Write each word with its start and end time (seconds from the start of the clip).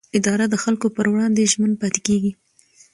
اداره 0.17 0.45
د 0.49 0.55
خلکو 0.63 0.87
پر 0.95 1.05
وړاندې 1.11 1.49
ژمن 1.51 1.71
پاتې 1.81 1.99
کېږي. 2.07 2.31